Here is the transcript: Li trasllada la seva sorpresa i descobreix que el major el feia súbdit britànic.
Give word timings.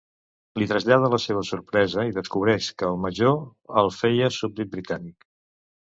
Li 0.61 0.67
trasllada 0.71 1.11
la 1.15 1.19
seva 1.25 1.43
sorpresa 1.51 2.07
i 2.13 2.17
descobreix 2.17 2.73
que 2.81 2.91
el 2.91 2.99
major 3.07 3.39
el 3.85 3.95
feia 4.01 4.35
súbdit 4.41 4.77
britànic. 4.77 5.33